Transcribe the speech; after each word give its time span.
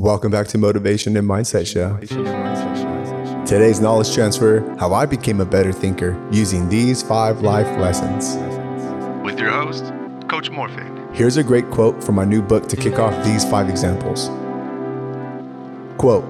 Welcome 0.00 0.30
back 0.30 0.46
to 0.48 0.56
Motivation 0.56 1.14
and 1.18 1.28
Mindset 1.28 1.66
Show. 1.66 1.94
Today's 3.44 3.80
knowledge 3.80 4.14
transfer 4.14 4.66
how 4.78 4.94
I 4.94 5.04
became 5.04 5.42
a 5.42 5.44
better 5.44 5.74
thinker 5.74 6.18
using 6.32 6.70
these 6.70 7.02
five 7.02 7.42
life 7.42 7.66
lessons. 7.78 8.36
With 9.22 9.38
your 9.38 9.50
host, 9.50 9.84
Coach 10.26 10.50
Morfett. 10.50 11.14
Here's 11.14 11.36
a 11.36 11.44
great 11.44 11.70
quote 11.70 12.02
from 12.02 12.14
my 12.14 12.24
new 12.24 12.40
book 12.40 12.66
to 12.68 12.78
kick 12.78 12.98
off 12.98 13.12
these 13.26 13.44
five 13.44 13.68
examples. 13.68 14.28
Quote 15.98 16.24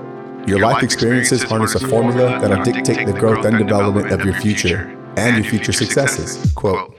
Your, 0.48 0.58
life 0.58 0.82
experiences 0.82 1.44
harness 1.44 1.76
a 1.76 1.86
formula 1.86 2.40
that'll 2.40 2.64
dictate 2.64 3.06
the 3.06 3.12
growth 3.12 3.44
and 3.44 3.56
development 3.56 4.10
of 4.10 4.24
your 4.24 4.34
future 4.34 4.98
and 5.16 5.36
your 5.36 5.48
future 5.48 5.72
successes. 5.72 6.52
Quote 6.56 6.96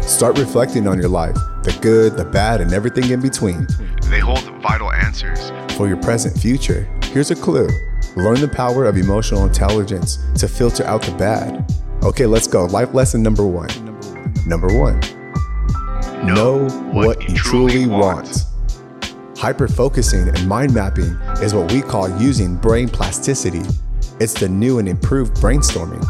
Start 0.00 0.38
reflecting 0.38 0.88
on 0.88 0.98
your 0.98 1.10
life, 1.10 1.36
the 1.68 1.78
good, 1.80 2.16
the 2.16 2.24
bad, 2.24 2.60
and 2.60 2.72
everything 2.72 3.10
in 3.10 3.20
between. 3.20 3.66
They 4.04 4.20
hold 4.20 4.44
vital 4.62 4.92
answers. 4.92 5.50
For 5.76 5.88
your 5.88 5.98
present 5.98 6.38
future, 6.38 6.88
here's 7.04 7.30
a 7.30 7.36
clue 7.36 7.68
learn 8.16 8.40
the 8.40 8.48
power 8.48 8.86
of 8.86 8.96
emotional 8.96 9.44
intelligence 9.44 10.18
to 10.36 10.48
filter 10.48 10.84
out 10.84 11.02
the 11.02 11.12
bad. 11.12 11.72
Okay, 12.02 12.26
let's 12.26 12.46
go. 12.46 12.64
Life 12.66 12.94
lesson 12.94 13.22
number 13.22 13.46
one. 13.46 13.68
Number 14.46 14.68
one 14.68 15.00
know 16.24 16.68
what 16.92 17.28
you 17.28 17.36
truly 17.36 17.86
want. 17.86 18.44
Hyper 19.36 19.68
focusing 19.68 20.28
and 20.28 20.48
mind 20.48 20.74
mapping 20.74 21.16
is 21.42 21.54
what 21.54 21.72
we 21.72 21.80
call 21.80 22.08
using 22.20 22.56
brain 22.56 22.88
plasticity. 22.88 23.62
It's 24.20 24.34
the 24.34 24.48
new 24.48 24.78
and 24.78 24.88
improved 24.88 25.36
brainstorming. 25.36 26.02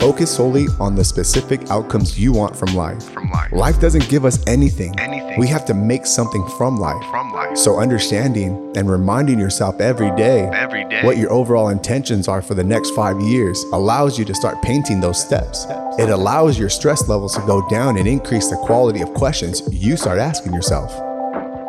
Focus 0.00 0.36
solely 0.36 0.66
on 0.78 0.94
the 0.94 1.04
specific 1.04 1.70
outcomes 1.70 2.18
you 2.18 2.32
want 2.32 2.54
from 2.54 2.74
life. 2.74 3.02
From 3.10 3.30
life. 3.30 3.35
Life 3.56 3.80
doesn't 3.80 4.06
give 4.10 4.26
us 4.26 4.38
anything. 4.46 4.94
Anything. 5.00 5.40
We 5.40 5.46
have 5.48 5.64
to 5.64 5.72
make 5.72 6.04
something 6.04 6.46
from 6.58 6.76
life. 6.76 7.02
From 7.10 7.32
life. 7.32 7.56
So 7.56 7.78
understanding 7.78 8.70
and 8.76 8.90
reminding 8.90 9.38
yourself 9.38 9.80
every 9.80 10.14
day 10.14 10.50
Every 10.52 10.84
day. 10.84 11.02
what 11.02 11.16
your 11.16 11.32
overall 11.32 11.70
intentions 11.70 12.28
are 12.28 12.42
for 12.42 12.52
the 12.52 12.62
next 12.62 12.90
5 12.90 13.18
years 13.22 13.64
allows 13.72 14.18
you 14.18 14.26
to 14.26 14.34
start 14.34 14.60
painting 14.60 15.00
those 15.00 15.18
steps. 15.18 15.64
It 15.98 16.10
allows 16.10 16.58
your 16.58 16.68
stress 16.68 17.08
levels 17.08 17.34
to 17.34 17.40
go 17.46 17.66
down 17.70 17.96
and 17.96 18.06
increase 18.06 18.50
the 18.50 18.56
quality 18.56 19.00
of 19.00 19.14
questions 19.14 19.62
you 19.72 19.96
start 19.96 20.18
asking 20.18 20.52
yourself. 20.52 20.92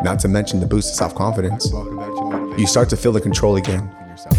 Not 0.03 0.19
to 0.19 0.27
mention 0.27 0.59
the 0.59 0.67
boost 0.67 0.89
of 0.89 0.95
self-confidence. 0.95 1.71
You 2.59 2.67
start 2.67 2.89
to 2.89 2.97
feel 2.97 3.13
the 3.13 3.21
control 3.21 3.55
again. 3.55 3.89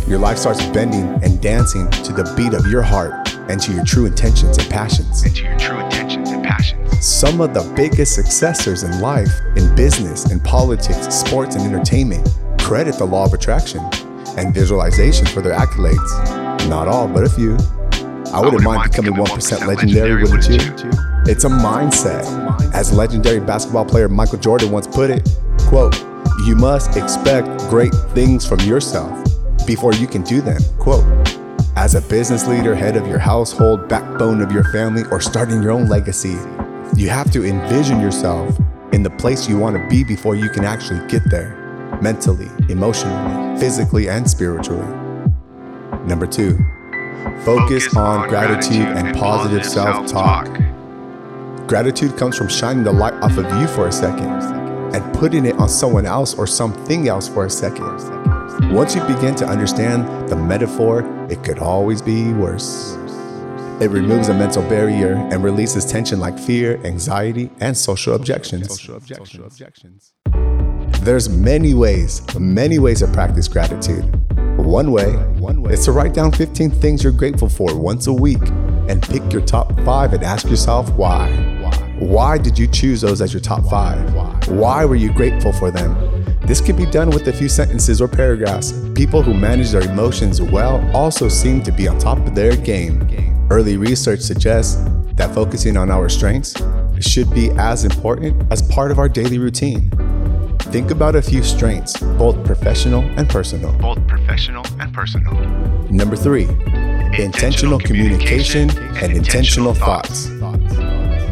Your 0.07 0.19
life 0.19 0.37
starts 0.37 0.63
bending 0.67 1.19
and 1.23 1.41
dancing 1.41 1.91
to 1.91 2.13
the 2.13 2.31
beat 2.37 2.53
of 2.53 2.67
your 2.67 2.83
heart 2.83 3.33
and 3.49 3.59
to 3.63 3.73
your 3.73 3.87
true 3.87 4.05
intentions 4.05 4.59
and 4.59 4.69
passions. 4.69 5.23
And 5.23 5.35
to 5.35 5.45
your 5.45 5.59
true 5.59 5.79
intentions 5.79 5.79
and 5.79 5.81
passions. 5.81 5.88
Some 7.19 7.41
of 7.41 7.53
the 7.53 7.69
biggest 7.75 8.15
successors 8.15 8.85
in 8.85 9.01
life, 9.01 9.41
in 9.57 9.75
business, 9.75 10.31
in 10.31 10.39
politics, 10.39 11.13
sports, 11.13 11.57
and 11.57 11.65
entertainment 11.65 12.29
credit 12.61 12.97
the 12.97 13.07
law 13.07 13.25
of 13.25 13.33
attraction 13.33 13.81
and 14.37 14.55
visualization 14.55 15.27
for 15.27 15.43
their 15.43 15.53
accolades. 15.53 16.69
Not 16.69 16.87
all, 16.87 17.09
but 17.09 17.25
a 17.25 17.29
few. 17.29 17.57
I 18.33 18.41
wouldn't 18.41 18.63
mind 18.63 18.89
becoming 18.89 19.15
1% 19.15 19.67
legendary, 19.67 20.23
wouldn't 20.23 20.49
you? 20.49 20.61
It's 21.27 21.43
a 21.43 21.49
mindset. 21.49 22.23
As 22.73 22.93
legendary 22.93 23.41
basketball 23.41 23.85
player 23.85 24.09
Michael 24.09 24.39
Jordan 24.39 24.71
once 24.71 24.87
put 24.87 25.11
it, 25.11 25.29
quote, 25.63 26.01
you 26.47 26.55
must 26.55 26.97
expect 26.97 27.49
great 27.69 27.93
things 28.15 28.47
from 28.47 28.61
yourself 28.61 29.27
before 29.67 29.93
you 29.93 30.07
can 30.07 30.23
do 30.23 30.41
them, 30.41 30.63
quote. 30.79 31.05
As 31.75 31.97
a 31.97 32.01
business 32.01 32.47
leader, 32.47 32.77
head 32.77 32.97
of 32.97 33.09
your 33.09 33.19
household, 33.19 33.89
backbone 33.89 34.41
of 34.41 34.53
your 34.53 34.63
family, 34.71 35.03
or 35.11 35.21
starting 35.21 35.61
your 35.61 35.73
own 35.73 35.89
legacy, 35.89 36.37
you 36.99 37.09
have 37.09 37.31
to 37.31 37.45
envision 37.45 38.01
yourself 38.01 38.59
in 38.93 39.05
the 39.05 39.11
place 39.11 39.49
you 39.49 39.57
want 39.57 39.77
to 39.77 39.89
be 39.89 40.03
before 40.03 40.35
you 40.35 40.51
can 40.51 40.65
actually 40.65 40.99
get 41.07 41.23
there 41.31 41.55
mentally, 42.03 42.49
emotionally, 42.69 43.59
physically, 43.61 44.09
and 44.09 44.29
spiritually. 44.29 44.87
Number 46.07 46.27
two, 46.27 46.59
focus, 47.45 47.95
on, 47.97 48.29
gratitude, 48.29 48.83
and 48.83 49.17
positive 49.17 49.65
self 49.65 50.09
talk. 50.09 50.47
Gratitude 51.69 52.17
comes 52.17 52.37
from 52.37 52.49
shining 52.49 52.83
the 52.83 52.93
light 52.93 53.15
off 53.15 53.37
of 53.37 53.45
you 53.61 53.69
for 53.69 53.87
a 53.87 53.93
second 53.93 54.29
and 54.93 55.15
putting 55.15 55.45
it 55.45 55.55
on 55.57 55.69
someone 55.69 56.05
else 56.05 56.35
or 56.35 56.49
something 56.49 57.07
else 57.07 57.29
for 57.29 57.47
a 57.47 57.51
second. 57.51 58.75
Once 58.75 58.97
you 58.97 59.03
begin 59.03 59.37
to 59.37 59.47
understand 59.47 60.29
the 60.29 60.35
metaphor, 60.35 61.05
it 61.31 61.45
could 61.45 61.61
always 61.61 62.03
be 62.03 62.33
worse. 62.33 62.97
It 63.81 63.91
removes 63.93 64.29
a 64.29 64.35
mental 64.35 64.63
barrier 64.63 65.13
and 65.31 65.45
releases 65.45 65.85
tension 65.85 66.19
like 66.19 66.37
fear, 66.37 66.85
anxiety, 66.85 67.49
and 67.61 67.77
social 67.77 68.17
objections. 68.17 68.67
There's 71.03 71.29
many 71.29 71.75
ways, 71.75 72.23
many 72.37 72.81
ways 72.81 72.99
to 72.99 73.07
practice 73.07 73.47
gratitude. 73.47 74.05
One 74.59 74.91
way 74.91 75.15
is 75.73 75.85
to 75.85 75.93
write 75.93 76.13
down 76.13 76.33
15 76.33 76.73
things 76.73 77.05
you're 77.05 77.13
grateful 77.13 77.49
for 77.49 77.73
once 77.79 78.09
a 78.09 78.13
week 78.13 78.43
and 78.89 79.01
pick 79.01 79.33
your 79.33 79.43
top 79.43 79.73
five 79.83 80.13
and 80.13 80.25
ask 80.25 80.49
yourself 80.49 80.91
why. 80.95 81.31
Why 82.01 82.37
did 82.37 82.59
you 82.59 82.67
choose 82.67 83.01
those 83.01 83.23
as 83.23 83.33
your 83.33 83.41
top 83.41 83.65
five? 83.71 84.13
Why 84.49 84.85
were 84.85 84.97
you 84.97 85.13
grateful 85.13 85.53
for 85.53 85.71
them? 85.71 85.95
This 86.43 86.61
can 86.61 86.75
be 86.75 86.87
done 86.87 87.11
with 87.11 87.29
a 87.29 87.33
few 87.33 87.49
sentences 87.49 88.01
or 88.01 88.09
paragraphs. 88.09 88.73
People 88.95 89.23
who 89.23 89.35
manage 89.35 89.71
their 89.71 89.83
emotions 89.83 90.43
well 90.43 90.85
also 90.97 91.29
seem 91.29 91.63
to 91.63 91.71
be 91.71 91.87
on 91.87 91.99
top 91.99 92.19
of 92.27 92.35
their 92.35 92.57
game. 92.57 93.28
Early 93.51 93.79
research 93.79 94.21
suggests 94.21 94.77
that 95.15 95.35
focusing 95.35 95.79
on 95.79 95.91
our 95.91 96.11
strengths 96.11 96.55
should 97.01 97.33
be 97.33 97.51
as 97.53 97.85
important 97.85 98.41
as 98.53 98.61
part 98.61 98.91
of 98.91 98.99
our 98.99 99.09
daily 99.09 99.39
routine. 99.39 99.91
Think 100.59 100.91
about 100.91 101.17
a 101.17 101.23
few 101.23 101.43
strengths, 101.43 101.99
both 102.19 102.45
professional 102.45 103.03
and 103.17 103.27
personal. 103.27 103.73
Both 103.79 104.07
professional 104.07 104.67
and 104.79 104.93
personal. 104.93 105.33
Number 105.91 106.15
three, 106.15 106.45
intentional 107.19 107.79
communication 107.79 108.69
and 108.99 109.13
intentional 109.13 109.73
thoughts. 109.73 110.29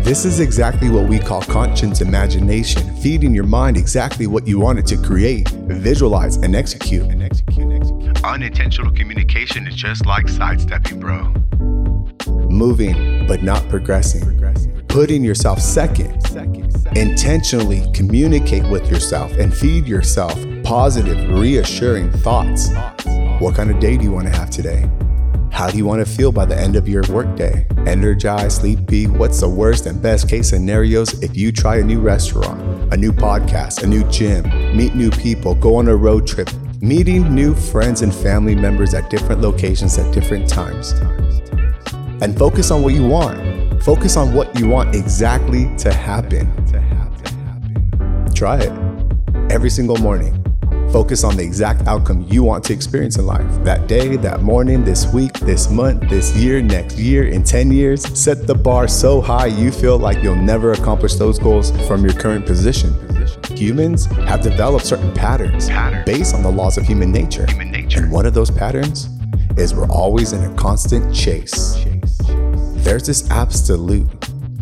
This 0.02 0.24
is 0.24 0.40
exactly 0.40 0.88
what 0.88 1.08
we 1.08 1.18
call 1.18 1.42
conscious 1.42 2.00
imagination, 2.00 2.96
feeding 2.96 3.34
your 3.34 3.44
mind 3.44 3.76
exactly 3.76 4.26
what 4.26 4.46
you 4.46 4.58
want 4.58 4.78
it 4.78 4.86
to 4.86 4.96
create, 4.96 5.48
visualize, 5.48 6.36
and 6.36 6.56
execute. 6.56 7.04
Unintentional 8.24 8.90
communication 8.92 9.66
is 9.66 9.74
just 9.74 10.06
like 10.06 10.28
sidestepping, 10.28 11.00
bro. 11.00 11.34
Moving, 12.56 13.26
but 13.26 13.42
not 13.42 13.68
progressing. 13.68 14.40
Putting 14.88 15.22
yourself 15.22 15.60
second. 15.60 16.24
Intentionally 16.96 17.84
communicate 17.92 18.66
with 18.70 18.90
yourself 18.90 19.30
and 19.32 19.52
feed 19.52 19.86
yourself 19.86 20.34
positive, 20.64 21.38
reassuring 21.38 22.10
thoughts. 22.10 22.70
What 23.40 23.54
kind 23.54 23.70
of 23.70 23.78
day 23.78 23.98
do 23.98 24.04
you 24.04 24.10
want 24.10 24.26
to 24.28 24.32
have 24.32 24.48
today? 24.48 24.88
How 25.52 25.68
do 25.68 25.76
you 25.76 25.84
want 25.84 26.06
to 26.06 26.10
feel 26.10 26.32
by 26.32 26.46
the 26.46 26.58
end 26.58 26.76
of 26.76 26.88
your 26.88 27.02
workday? 27.10 27.66
Energized, 27.86 28.62
sleepy? 28.62 29.06
What's 29.06 29.38
the 29.42 29.50
worst 29.50 29.84
and 29.84 30.00
best 30.00 30.26
case 30.26 30.48
scenarios 30.48 31.22
if 31.22 31.36
you 31.36 31.52
try 31.52 31.76
a 31.76 31.84
new 31.84 32.00
restaurant, 32.00 32.58
a 32.90 32.96
new 32.96 33.12
podcast, 33.12 33.82
a 33.82 33.86
new 33.86 34.02
gym, 34.08 34.44
meet 34.74 34.94
new 34.94 35.10
people, 35.10 35.54
go 35.54 35.76
on 35.76 35.88
a 35.88 35.94
road 35.94 36.26
trip, 36.26 36.48
meeting 36.80 37.34
new 37.34 37.54
friends 37.54 38.00
and 38.00 38.14
family 38.14 38.54
members 38.54 38.94
at 38.94 39.10
different 39.10 39.42
locations 39.42 39.98
at 39.98 40.10
different 40.14 40.48
times? 40.48 40.94
And 42.22 42.36
focus 42.36 42.70
on 42.70 42.82
what 42.82 42.94
you 42.94 43.06
want. 43.06 43.82
Focus 43.82 44.16
on 44.16 44.32
what 44.32 44.58
you 44.58 44.68
want 44.68 44.94
exactly 44.94 45.70
to 45.76 45.92
happen. 45.92 46.50
Try 48.34 48.58
it 48.58 48.72
every 49.50 49.70
single 49.70 49.96
morning. 49.98 50.42
Focus 50.92 51.24
on 51.24 51.36
the 51.36 51.42
exact 51.42 51.86
outcome 51.86 52.24
you 52.28 52.42
want 52.42 52.64
to 52.64 52.72
experience 52.72 53.18
in 53.18 53.26
life. 53.26 53.64
That 53.64 53.86
day, 53.86 54.16
that 54.16 54.42
morning, 54.42 54.82
this 54.82 55.12
week, 55.12 55.32
this 55.40 55.68
month, 55.68 56.08
this 56.08 56.34
year, 56.36 56.62
next 56.62 56.96
year, 56.96 57.26
in 57.26 57.42
10 57.42 57.70
years. 57.70 58.02
Set 58.18 58.46
the 58.46 58.54
bar 58.54 58.88
so 58.88 59.20
high 59.20 59.46
you 59.46 59.70
feel 59.70 59.98
like 59.98 60.22
you'll 60.22 60.36
never 60.36 60.72
accomplish 60.72 61.16
those 61.16 61.38
goals 61.38 61.70
from 61.86 62.02
your 62.04 62.14
current 62.14 62.46
position. 62.46 62.94
Humans 63.56 64.06
have 64.06 64.40
developed 64.40 64.86
certain 64.86 65.12
patterns 65.12 65.68
Patterns. 65.68 66.04
based 66.06 66.34
on 66.34 66.42
the 66.42 66.50
laws 66.50 66.78
of 66.78 66.86
human 66.86 67.12
nature. 67.12 67.46
Human 67.46 67.70
nature. 67.70 68.04
And 68.04 68.12
one 68.12 68.24
of 68.24 68.32
those 68.32 68.50
patterns 68.50 69.08
is 69.56 69.74
we're 69.74 69.90
always 69.90 70.32
in 70.32 70.42
a 70.44 70.54
constant 70.54 71.14
chase. 71.14 71.76
There's 72.86 73.04
this 73.04 73.28
absolute, 73.32 74.06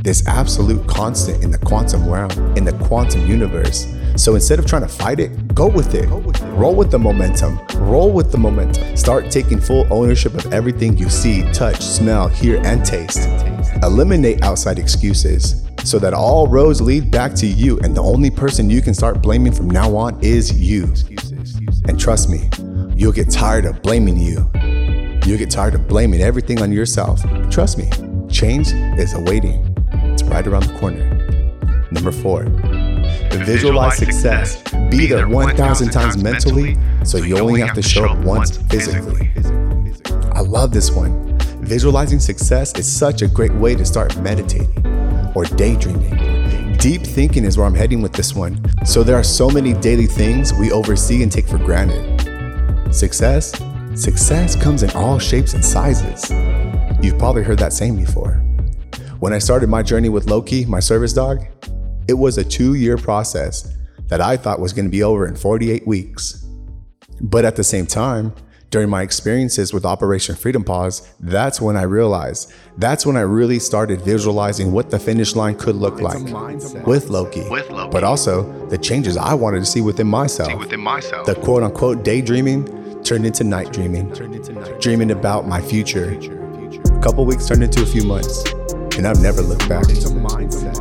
this 0.02 0.26
absolute 0.26 0.86
constant 0.88 1.44
in 1.44 1.50
the 1.50 1.58
quantum 1.58 2.08
realm, 2.08 2.30
in 2.56 2.64
the 2.64 2.72
quantum 2.72 3.26
universe. 3.26 3.86
So 4.16 4.34
instead 4.34 4.58
of 4.58 4.64
trying 4.64 4.80
to 4.80 4.88
fight 4.88 5.20
it, 5.20 5.54
go 5.54 5.68
with 5.68 5.94
it. 5.94 6.08
Roll 6.54 6.74
with 6.74 6.90
the 6.90 6.98
momentum. 6.98 7.60
Roll 7.74 8.10
with 8.10 8.32
the 8.32 8.38
momentum. 8.38 8.96
Start 8.96 9.30
taking 9.30 9.60
full 9.60 9.86
ownership 9.92 10.32
of 10.32 10.50
everything 10.54 10.96
you 10.96 11.10
see, 11.10 11.42
touch, 11.52 11.82
smell, 11.82 12.28
hear, 12.28 12.62
and 12.64 12.82
taste. 12.82 13.28
Eliminate 13.82 14.42
outside 14.42 14.78
excuses 14.78 15.62
so 15.84 15.98
that 15.98 16.14
all 16.14 16.46
roads 16.46 16.80
lead 16.80 17.10
back 17.10 17.34
to 17.34 17.46
you, 17.46 17.78
and 17.80 17.94
the 17.94 18.02
only 18.02 18.30
person 18.30 18.70
you 18.70 18.80
can 18.80 18.94
start 18.94 19.20
blaming 19.20 19.52
from 19.52 19.68
now 19.68 19.94
on 19.94 20.18
is 20.22 20.50
you. 20.58 20.84
And 21.88 22.00
trust 22.00 22.30
me, 22.30 22.48
you'll 22.96 23.12
get 23.12 23.30
tired 23.30 23.66
of 23.66 23.82
blaming 23.82 24.16
you. 24.16 24.50
You'll 25.26 25.38
get 25.38 25.50
tired 25.50 25.74
of 25.74 25.86
blaming 25.86 26.22
everything 26.22 26.62
on 26.62 26.72
yourself. 26.72 27.22
Trust 27.50 27.78
me, 27.78 27.90
change 28.44 28.72
is 28.98 29.14
awaiting. 29.14 29.74
It's 30.12 30.22
right 30.24 30.46
around 30.46 30.64
the 30.64 30.78
corner. 30.78 31.06
Number 31.90 32.12
four, 32.12 32.44
Visualize 33.46 33.96
success. 33.96 34.62
Be 34.90 35.06
there 35.06 35.28
1,000 35.28 35.90
times 35.90 36.22
mentally, 36.22 36.76
so 37.04 37.16
you 37.18 37.38
only 37.38 37.60
have 37.60 37.74
to 37.74 37.82
show 37.82 38.04
up 38.04 38.18
once 38.18 38.58
physically. 38.70 39.30
I 40.32 40.40
love 40.40 40.72
this 40.72 40.90
one. 40.90 41.38
Visualizing 41.62 42.20
success 42.20 42.74
is 42.78 42.86
such 42.90 43.22
a 43.22 43.28
great 43.28 43.54
way 43.54 43.74
to 43.74 43.84
start 43.84 44.16
meditating 44.18 44.86
or 45.34 45.44
daydreaming. 45.44 46.76
Deep 46.76 47.02
thinking 47.02 47.44
is 47.44 47.56
where 47.56 47.66
I'm 47.66 47.74
heading 47.74 48.02
with 48.02 48.12
this 48.12 48.34
one. 48.34 48.54
So 48.84 49.02
there 49.02 49.16
are 49.16 49.24
so 49.24 49.48
many 49.48 49.72
daily 49.72 50.06
things 50.06 50.52
we 50.52 50.70
oversee 50.70 51.22
and 51.22 51.32
take 51.32 51.48
for 51.48 51.58
granted. 51.58 52.04
Success? 52.94 53.52
Success 53.94 54.54
comes 54.54 54.82
in 54.82 54.90
all 54.90 55.18
shapes 55.18 55.54
and 55.54 55.64
sizes. 55.64 56.30
You've 57.04 57.18
probably 57.18 57.42
heard 57.42 57.58
that 57.58 57.74
saying 57.74 57.96
before. 57.96 58.36
When 59.18 59.34
I 59.34 59.38
started 59.38 59.68
my 59.68 59.82
journey 59.82 60.08
with 60.08 60.26
Loki, 60.26 60.64
my 60.64 60.80
service 60.80 61.12
dog, 61.12 61.44
it 62.08 62.14
was 62.14 62.38
a 62.38 62.44
two 62.44 62.76
year 62.76 62.96
process 62.96 63.76
that 64.08 64.22
I 64.22 64.38
thought 64.38 64.58
was 64.58 64.72
going 64.72 64.86
to 64.86 64.90
be 64.90 65.02
over 65.02 65.26
in 65.26 65.36
48 65.36 65.86
weeks. 65.86 66.46
But 67.20 67.44
at 67.44 67.56
the 67.56 67.64
same 67.64 67.86
time, 67.86 68.32
during 68.70 68.88
my 68.88 69.02
experiences 69.02 69.74
with 69.74 69.84
Operation 69.84 70.34
Freedom 70.34 70.64
Paws, 70.64 71.06
that's 71.20 71.60
when 71.60 71.76
I 71.76 71.82
realized, 71.82 72.50
that's 72.78 73.04
when 73.04 73.18
I 73.18 73.20
really 73.20 73.58
started 73.58 74.00
visualizing 74.00 74.72
what 74.72 74.88
the 74.88 74.98
finish 74.98 75.36
line 75.36 75.56
could 75.56 75.76
look 75.76 76.00
like 76.00 76.22
with 76.86 77.10
Loki, 77.10 77.46
With 77.50 77.70
Loki. 77.70 77.92
but 77.92 78.02
also 78.02 78.66
the 78.68 78.78
changes 78.78 79.18
I 79.18 79.34
wanted 79.34 79.58
to 79.58 79.66
see 79.66 79.82
within 79.82 80.06
myself. 80.06 80.48
See 80.48 80.56
within 80.56 80.80
myself. 80.80 81.26
The 81.26 81.34
quote 81.34 81.64
unquote 81.64 82.02
daydreaming 82.02 83.02
turned 83.04 83.26
into 83.26 83.44
night 83.44 83.74
dreaming, 83.74 84.08
dreaming 84.80 85.10
about 85.10 85.46
my 85.46 85.60
future. 85.60 86.40
A 87.04 87.06
couple 87.06 87.26
weeks 87.26 87.46
turned 87.46 87.62
into 87.62 87.82
a 87.82 87.86
few 87.86 88.02
months, 88.04 88.50
and 88.96 89.06
I've 89.06 89.20
never 89.20 89.42
looked 89.42 89.68
back. 89.68 89.84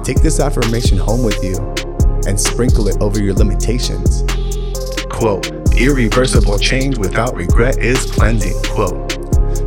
Take 0.06 0.22
this 0.22 0.40
affirmation 0.40 0.98
home 0.98 1.22
with 1.22 1.44
you 1.44 1.58
and 2.25 2.40
sprinkle 2.40 2.88
it 2.88 2.96
over 3.02 3.22
your 3.22 3.34
limitations. 3.34 4.24
Quote, 5.10 5.52
irreversible 5.75 6.58
change 6.60 6.98
without 6.98 7.36
regret 7.36 7.78
is 7.78 8.10
cleansing. 8.10 8.56
Quote, 8.68 9.12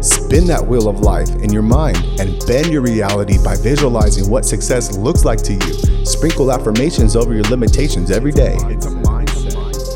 spin 0.02 0.46
that 0.46 0.66
wheel 0.66 0.88
of 0.88 1.00
life 1.00 1.28
in 1.42 1.52
your 1.52 1.60
mind 1.60 1.98
and 2.18 2.42
bend 2.46 2.68
your 2.68 2.80
reality 2.80 3.36
by 3.44 3.54
visualizing 3.56 4.30
what 4.30 4.46
success 4.46 4.96
looks 4.96 5.26
like 5.26 5.42
to 5.42 5.52
you. 5.52 6.06
Sprinkle 6.06 6.50
affirmations 6.50 7.16
over 7.16 7.34
your 7.34 7.44
limitations 7.44 8.10
every 8.10 8.32
day. 8.32 8.54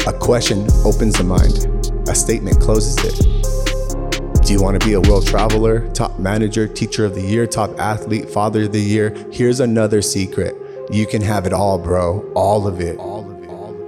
A 0.06 0.12
question 0.12 0.68
opens 0.84 1.14
the 1.14 1.24
mind, 1.24 2.06
a 2.06 2.14
statement 2.14 2.60
closes 2.60 2.98
it. 2.98 3.39
Do 4.50 4.54
you 4.54 4.62
want 4.64 4.80
to 4.80 4.84
be 4.84 4.94
a 4.94 5.00
world 5.00 5.24
traveler, 5.28 5.88
top 5.92 6.18
manager, 6.18 6.66
teacher 6.66 7.04
of 7.04 7.14
the 7.14 7.22
year, 7.22 7.46
top 7.46 7.78
athlete, 7.78 8.28
father 8.28 8.64
of 8.64 8.72
the 8.72 8.80
year? 8.80 9.14
Here's 9.30 9.60
another 9.60 10.02
secret. 10.02 10.56
You 10.90 11.06
can 11.06 11.22
have 11.22 11.46
it 11.46 11.52
all, 11.52 11.78
bro. 11.78 12.28
All 12.34 12.66
of 12.66 12.80
it. 12.80 12.98
All 12.98 13.30
of 13.30 13.44
it. 13.44 13.48
All 13.48 13.70
of 13.70 13.80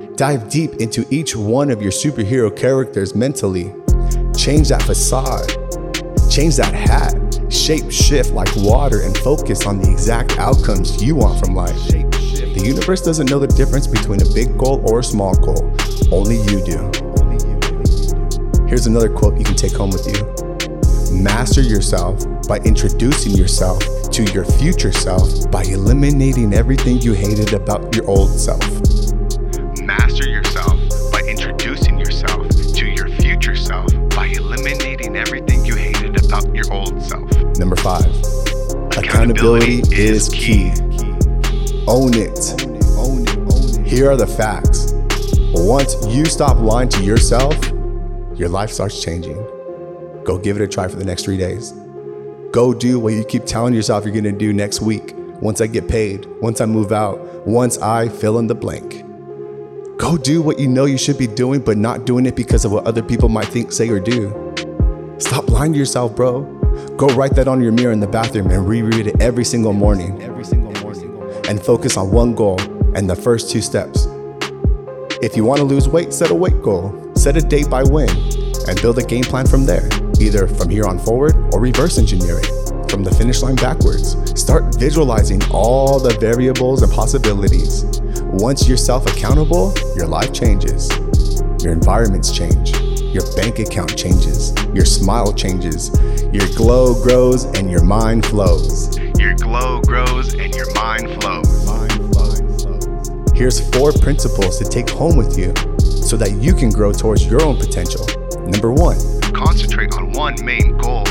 it. 0.00 0.16
Dive 0.16 0.48
deep 0.48 0.76
into 0.76 1.04
each 1.10 1.36
one 1.36 1.70
of 1.70 1.82
your 1.82 1.92
superhero 1.92 2.50
characters 2.56 3.14
mentally. 3.14 3.74
Change 4.34 4.70
that 4.70 4.82
facade. 4.84 5.50
Change 6.30 6.56
that 6.56 6.72
hat. 6.72 7.52
Shape 7.52 7.90
shift 7.92 8.32
like 8.32 8.48
water 8.56 9.02
and 9.02 9.14
focus 9.18 9.66
on 9.66 9.78
the 9.78 9.92
exact 9.92 10.38
outcomes 10.38 11.02
you 11.02 11.16
want 11.16 11.38
from 11.38 11.54
life. 11.54 11.76
The 11.88 12.62
universe 12.64 13.02
doesn't 13.02 13.28
know 13.28 13.40
the 13.40 13.46
difference 13.46 13.86
between 13.86 14.22
a 14.22 14.30
big 14.32 14.56
goal 14.56 14.82
or 14.90 15.00
a 15.00 15.04
small 15.04 15.34
goal. 15.34 15.76
Only 16.10 16.36
you 16.50 16.64
do. 16.64 17.09
Here's 18.70 18.86
another 18.86 19.08
quote 19.08 19.36
you 19.36 19.44
can 19.44 19.56
take 19.56 19.72
home 19.72 19.90
with 19.90 20.06
you 20.06 21.20
Master 21.20 21.60
yourself 21.60 22.22
by 22.46 22.58
introducing 22.58 23.32
yourself 23.32 23.82
to 24.12 24.22
your 24.32 24.44
future 24.44 24.92
self 24.92 25.50
by 25.50 25.64
eliminating 25.64 26.54
everything 26.54 27.00
you 27.00 27.12
hated 27.12 27.52
about 27.52 27.92
your 27.96 28.08
old 28.08 28.30
self. 28.30 28.62
Master 29.82 30.28
yourself 30.28 30.78
by 31.10 31.20
introducing 31.28 31.98
yourself 31.98 32.48
to 32.48 32.86
your 32.86 33.08
future 33.08 33.56
self 33.56 33.92
by 34.10 34.26
eliminating 34.26 35.16
everything 35.16 35.64
you 35.64 35.74
hated 35.74 36.24
about 36.24 36.54
your 36.54 36.72
old 36.72 37.02
self. 37.02 37.28
Number 37.58 37.74
five, 37.74 38.06
accountability 38.96 39.82
is 39.92 40.28
key. 40.28 40.70
own 41.88 42.14
it 42.14 42.62
own 42.96 43.22
it 43.22 43.36
Own 43.36 43.80
it. 43.80 43.84
Here 43.84 44.08
are 44.08 44.16
the 44.16 44.28
facts. 44.28 44.92
Once 45.54 45.96
you 46.06 46.24
stop 46.24 46.58
lying 46.58 46.88
to 46.90 47.02
yourself, 47.02 47.56
your 48.40 48.48
life 48.48 48.70
starts 48.70 49.02
changing. 49.02 49.36
Go 50.24 50.38
give 50.38 50.56
it 50.56 50.62
a 50.62 50.66
try 50.66 50.88
for 50.88 50.96
the 50.96 51.04
next 51.04 51.26
three 51.26 51.36
days. 51.36 51.72
Go 52.52 52.72
do 52.72 52.98
what 52.98 53.12
you 53.12 53.22
keep 53.22 53.44
telling 53.44 53.74
yourself 53.74 54.06
you're 54.06 54.14
gonna 54.14 54.32
do 54.32 54.54
next 54.54 54.80
week. 54.80 55.12
Once 55.42 55.60
I 55.60 55.66
get 55.66 55.88
paid, 55.88 56.24
once 56.40 56.62
I 56.62 56.64
move 56.64 56.90
out, 56.90 57.20
once 57.46 57.76
I 57.76 58.08
fill 58.08 58.38
in 58.38 58.46
the 58.46 58.54
blank. 58.54 59.04
Go 59.98 60.16
do 60.16 60.40
what 60.40 60.58
you 60.58 60.68
know 60.68 60.86
you 60.86 60.96
should 60.96 61.18
be 61.18 61.26
doing, 61.26 61.60
but 61.60 61.76
not 61.76 62.06
doing 62.06 62.24
it 62.24 62.34
because 62.34 62.64
of 62.64 62.72
what 62.72 62.86
other 62.86 63.02
people 63.02 63.28
might 63.28 63.44
think, 63.44 63.72
say, 63.72 63.90
or 63.90 64.00
do. 64.00 64.32
Stop 65.18 65.50
lying 65.50 65.74
to 65.74 65.78
yourself, 65.78 66.16
bro. 66.16 66.40
Go 66.96 67.08
write 67.08 67.34
that 67.34 67.46
on 67.46 67.60
your 67.60 67.72
mirror 67.72 67.92
in 67.92 68.00
the 68.00 68.06
bathroom 68.06 68.50
and 68.50 68.66
reread 68.66 69.06
it 69.06 69.20
every 69.20 69.44
single 69.44 69.74
morning. 69.74 70.20
Every 70.22 70.44
single 70.46 70.72
morning. 70.80 71.14
And 71.46 71.62
focus 71.62 71.98
on 71.98 72.10
one 72.10 72.34
goal 72.34 72.58
and 72.96 73.08
the 73.10 73.16
first 73.16 73.50
two 73.50 73.60
steps. 73.60 74.06
If 75.20 75.36
you 75.36 75.44
want 75.44 75.58
to 75.58 75.64
lose 75.64 75.90
weight, 75.90 76.14
set 76.14 76.30
a 76.30 76.34
weight 76.34 76.62
goal. 76.62 76.96
Set 77.16 77.36
a 77.36 77.42
date 77.42 77.68
by 77.68 77.82
when 77.82 78.08
and 78.68 78.80
build 78.80 78.98
a 78.98 79.02
game 79.02 79.24
plan 79.24 79.46
from 79.46 79.64
there, 79.64 79.88
either 80.20 80.46
from 80.46 80.68
here 80.68 80.86
on 80.86 80.98
forward 80.98 81.34
or 81.52 81.60
reverse 81.60 81.98
engineer 81.98 82.40
it 82.40 82.90
from 82.90 83.04
the 83.04 83.10
finish 83.14 83.42
line 83.42 83.54
backwards. 83.56 84.16
Start 84.38 84.74
visualizing 84.74 85.40
all 85.52 86.00
the 86.00 86.16
variables 86.18 86.82
and 86.82 86.92
possibilities. 86.92 87.84
Once 88.24 88.68
you're 88.68 88.76
self 88.76 89.06
accountable, 89.06 89.72
your 89.96 90.06
life 90.06 90.32
changes. 90.32 90.90
Your 91.62 91.72
environments 91.72 92.36
change. 92.36 92.78
Your 93.14 93.24
bank 93.36 93.58
account 93.58 93.96
changes. 93.96 94.54
Your 94.74 94.84
smile 94.84 95.32
changes. 95.32 95.90
Your 96.32 96.46
glow 96.56 97.00
grows 97.02 97.44
and 97.44 97.70
your 97.70 97.82
mind 97.82 98.26
flows. 98.26 98.98
Your 99.18 99.34
glow 99.34 99.80
grows 99.82 100.34
and 100.34 100.54
your 100.54 100.72
mind 100.74 101.22
flows. 101.22 101.60
Here's 103.40 103.66
four 103.74 103.92
principles 103.92 104.58
to 104.58 104.64
take 104.66 104.90
home 104.90 105.16
with 105.16 105.38
you 105.38 105.54
so 105.80 106.18
that 106.18 106.32
you 106.42 106.52
can 106.52 106.68
grow 106.68 106.92
towards 106.92 107.24
your 107.24 107.42
own 107.42 107.56
potential. 107.56 108.06
Number 108.50 108.72
one. 108.72 108.98
Concentrate 109.32 109.94
on 109.94 110.12
one 110.12 110.34
main 110.44 110.76
goal. 110.78 111.04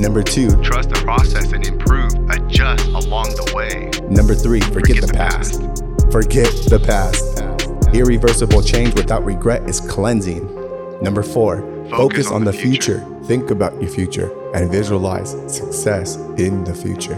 Number 0.00 0.22
two. 0.22 0.50
Trust 0.62 0.88
the 0.88 1.00
process 1.04 1.52
and 1.52 1.66
improve, 1.66 2.12
adjust 2.30 2.86
along 2.88 3.28
the 3.30 3.52
way. 3.54 3.90
Number 4.08 4.34
three. 4.34 4.60
Forget, 4.60 5.02
the, 5.02 5.12
past. 5.12 5.60
Forget 6.10 6.50
the 6.68 6.80
past. 6.80 7.94
Irreversible 7.94 8.62
change 8.62 8.94
without 8.94 9.24
regret 9.24 9.68
is 9.68 9.80
cleansing. 9.80 10.44
Number 11.02 11.22
four. 11.22 11.60
Focus, 11.90 12.30
on, 12.30 12.44
the 12.44 12.52
future. 12.52 13.04
Think 13.24 13.50
about 13.50 13.80
your 13.80 13.90
future 13.90 14.32
and 14.52 14.70
visualize 14.70 15.30
success 15.46 16.16
in 16.38 16.64
the 16.64 16.74
future. 16.74 17.14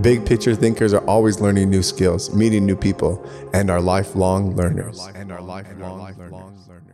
Big 0.00 0.26
picture 0.26 0.54
thinkers 0.54 0.92
are 0.92 1.04
always 1.06 1.40
learning 1.40 1.70
new 1.70 1.82
skills, 1.82 2.34
meeting 2.34 2.66
new 2.66 2.74
people, 2.74 3.24
and 3.52 3.70
are 3.70 3.80
lifelong 3.80 4.56
learners. 4.56 5.00
And 5.14 5.30
are 5.30 5.40
lifelong 5.40 6.16
learners. 6.18 6.91